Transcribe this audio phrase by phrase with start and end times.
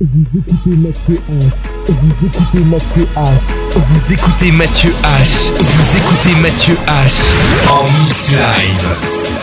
[0.00, 1.92] Vous écoutez Mathieu H.
[1.92, 3.28] Vous écoutez Mathieu H.
[3.76, 5.52] Vous écoutez Mathieu H.
[5.56, 7.32] Vous écoutez Mathieu H.
[7.70, 9.33] En mix live.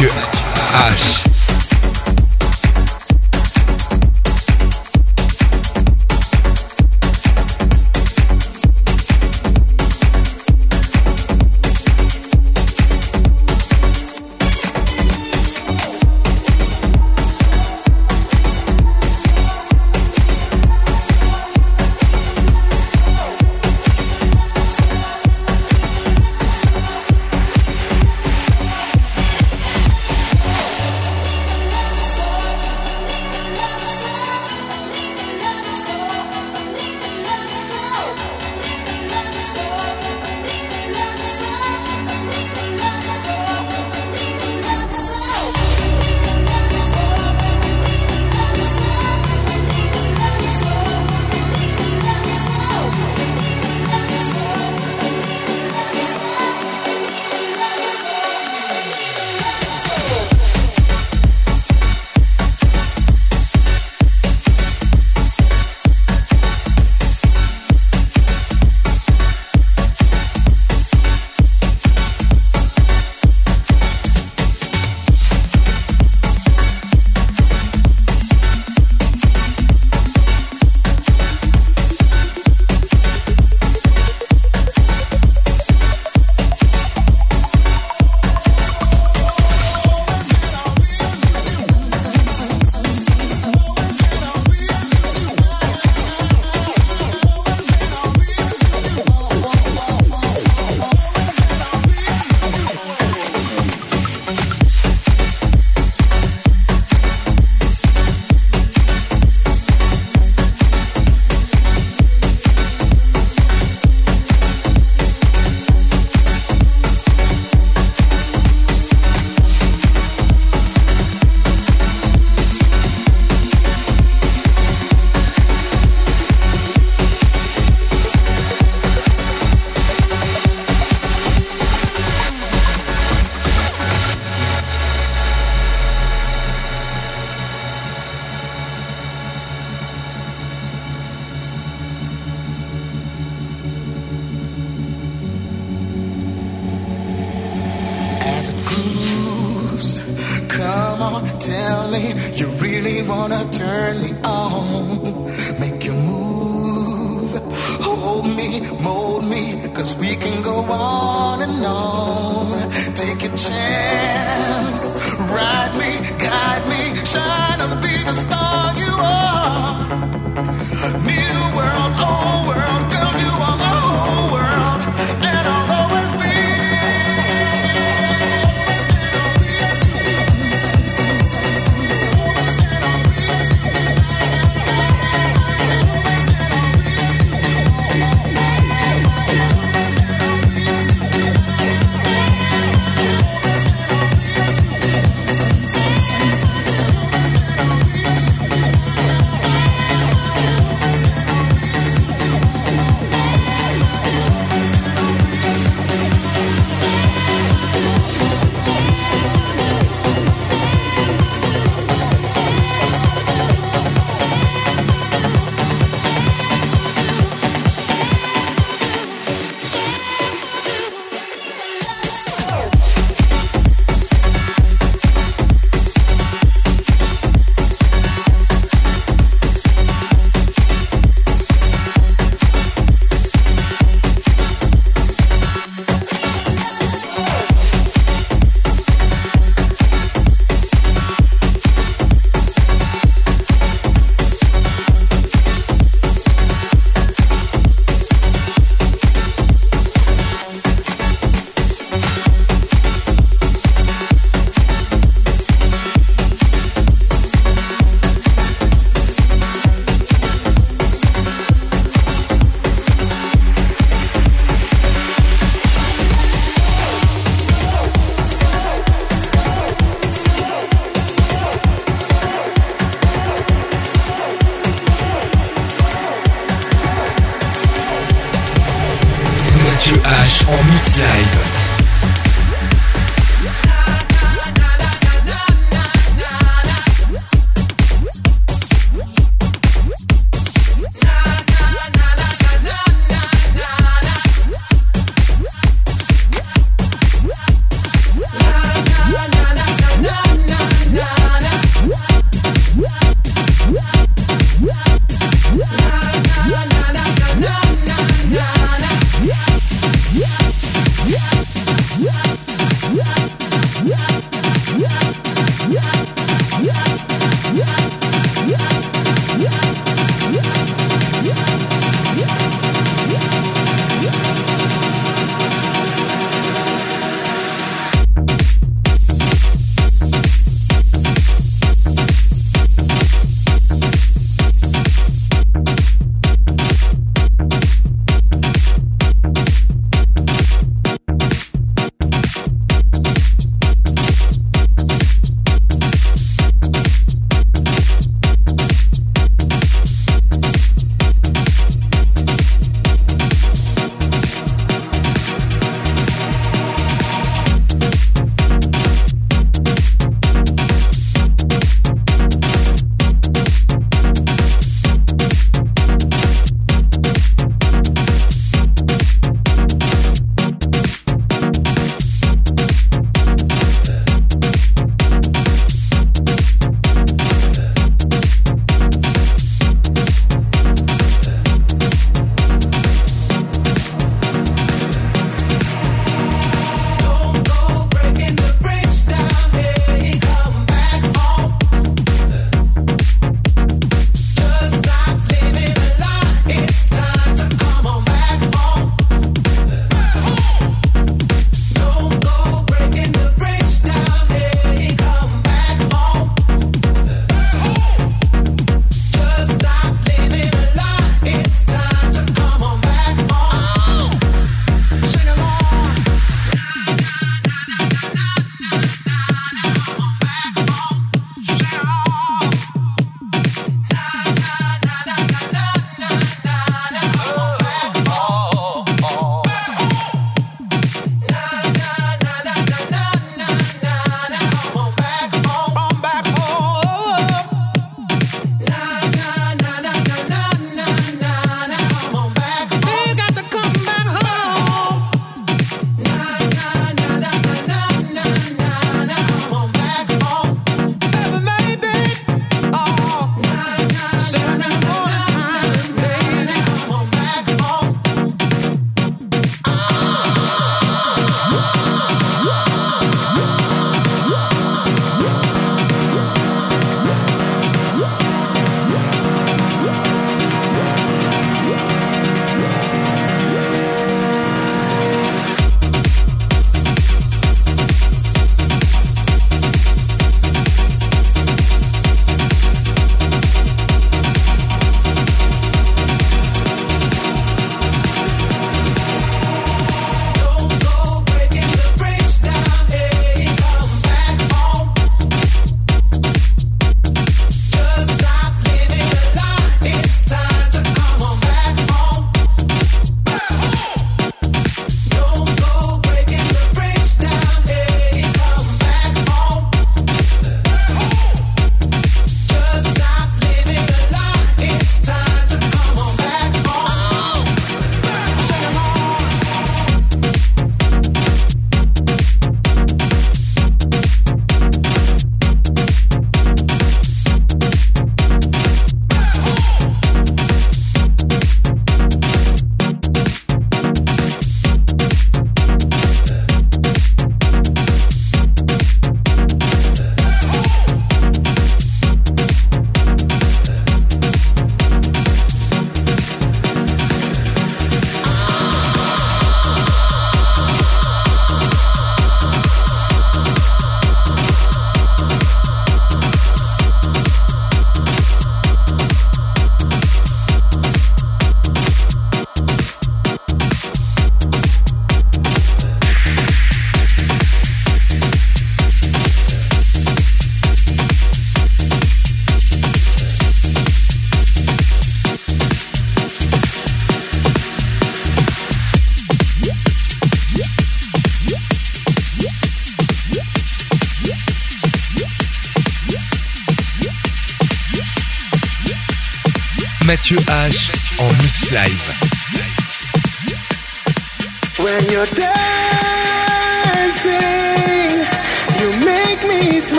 [0.00, 0.37] Mathieu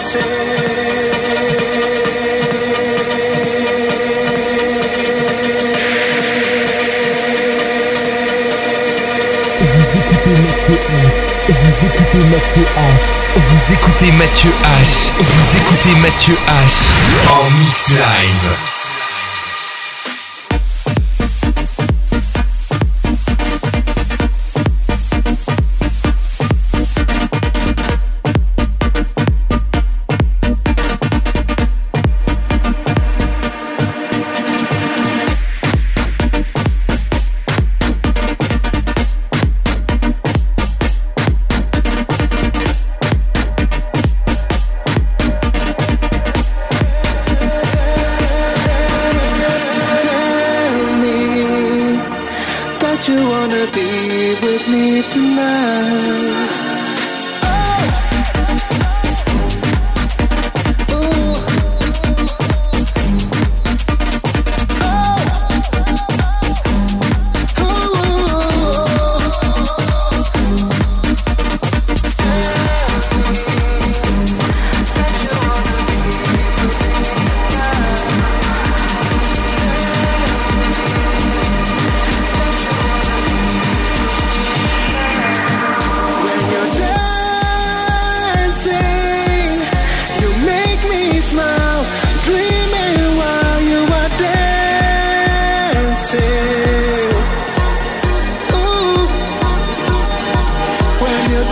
[0.00, 0.06] Vous
[9.98, 11.12] écoutez Mathieu H,
[11.48, 12.88] vous écoutez Mathieu H,
[13.36, 16.94] vous écoutez Mathieu H, vous écoutez Mathieu H
[17.30, 18.79] en mix live.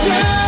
[0.09, 0.38] yeah.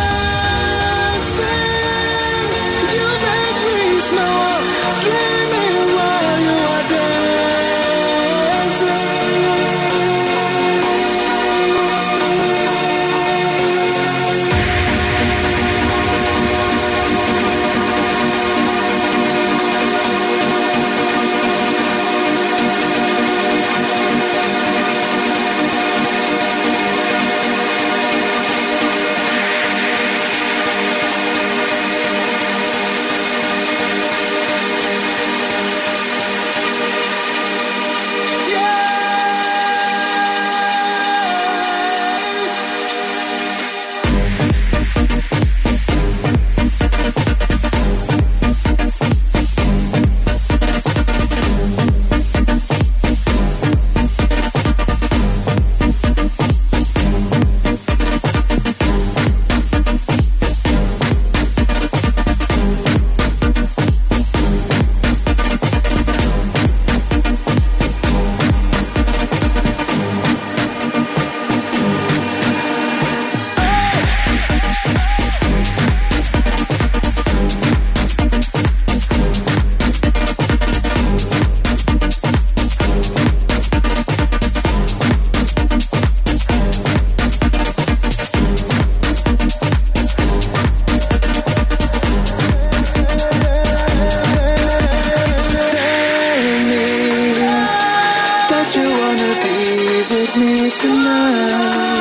[98.74, 101.91] you wanna be with me tonight?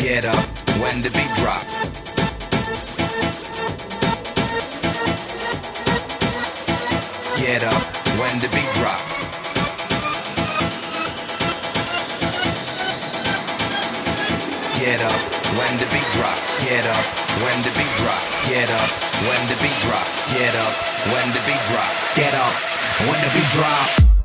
[0.00, 0.34] Get up
[0.80, 1.62] when the beat drop.
[7.36, 7.82] Get up
[8.18, 9.27] when the beat drop.
[14.88, 15.20] Get up
[15.52, 16.38] when the beat drop.
[16.64, 17.04] Get up
[17.44, 18.24] when the beat drop.
[18.48, 18.88] Get up
[19.20, 20.06] when the beat drop.
[20.32, 20.72] Get up
[21.12, 21.92] when the beat drop.
[22.16, 22.54] Get up
[23.04, 24.17] when the beat drop.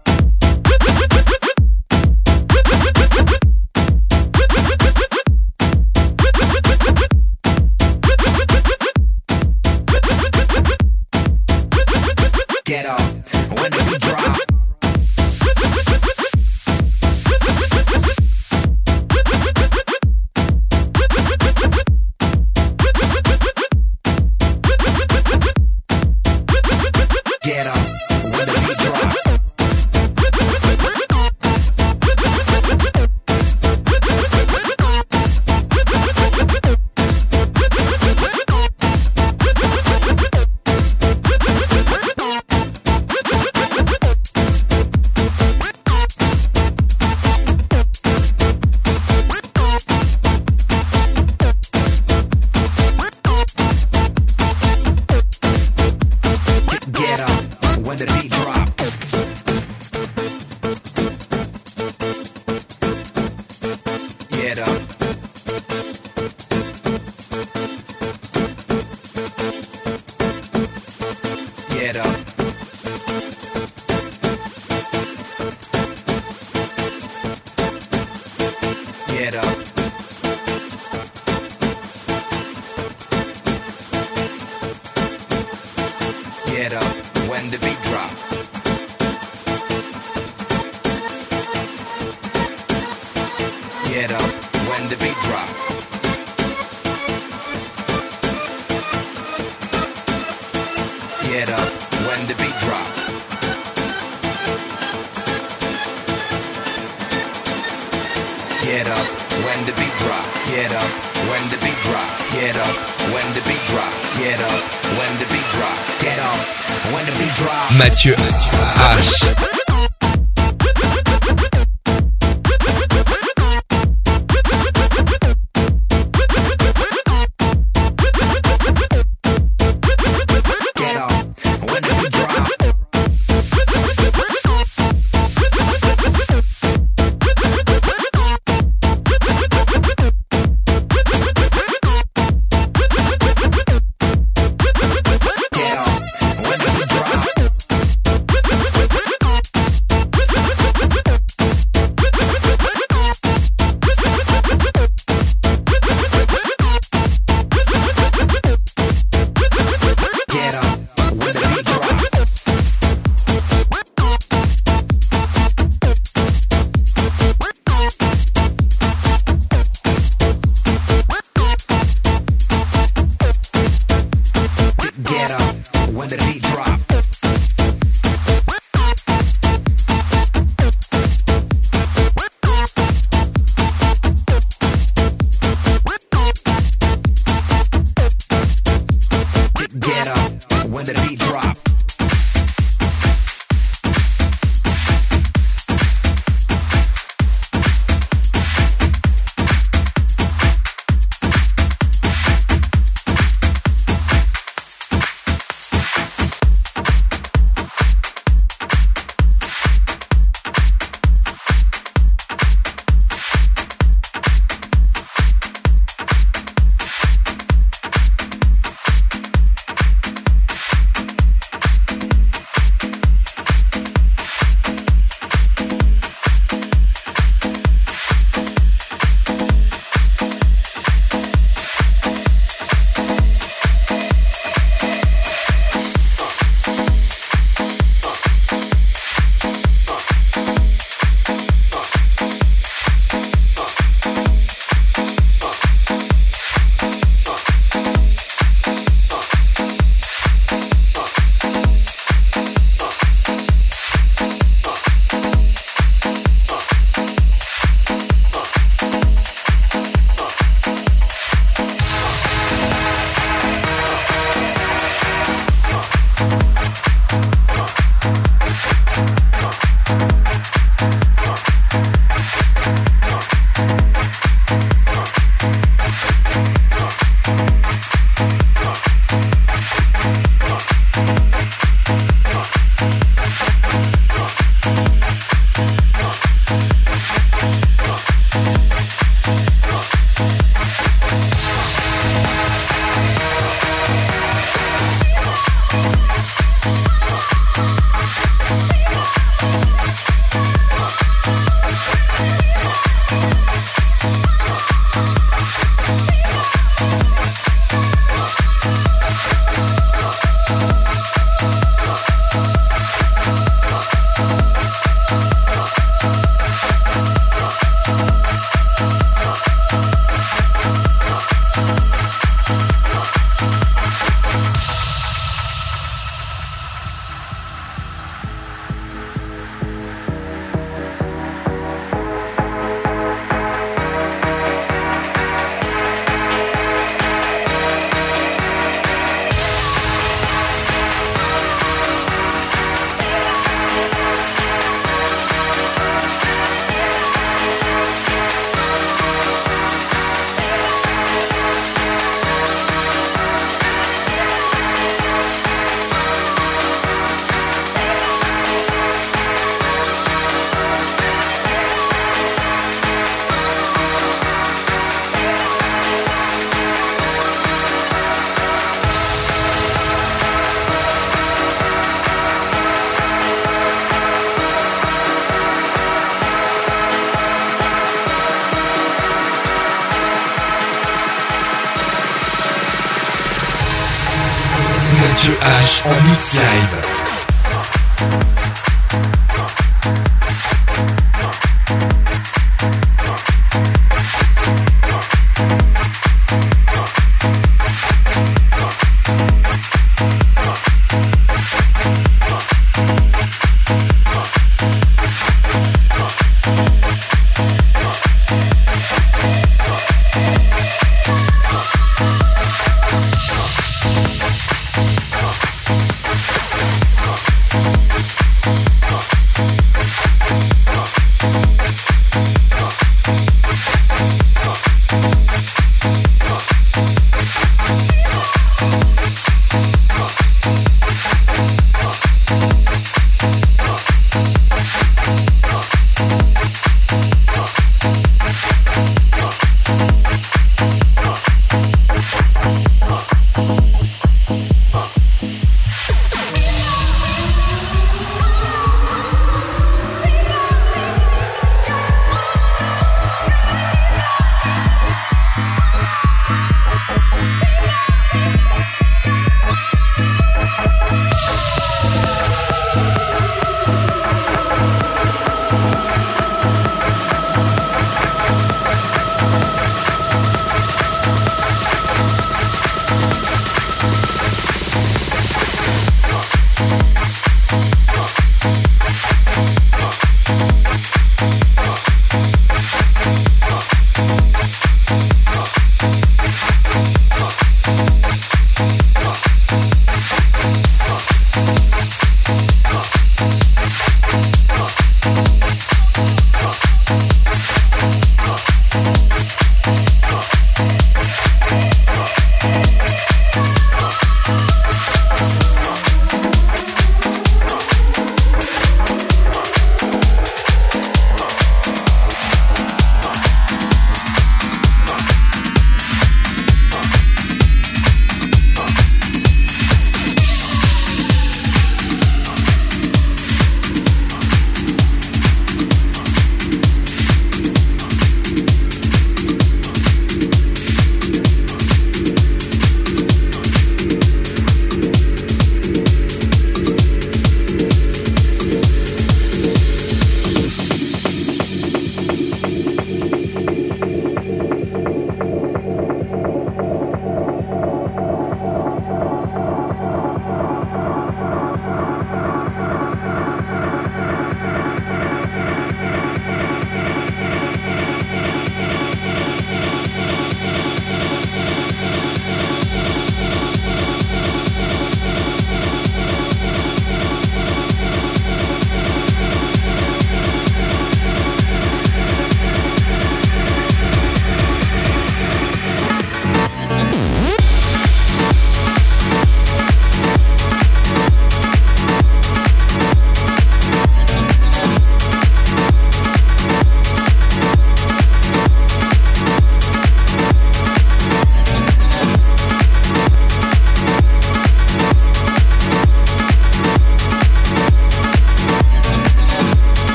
[386.35, 386.62] H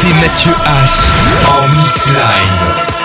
[0.00, 1.10] Écoutez Mathieu H.
[1.62, 2.99] En mix live.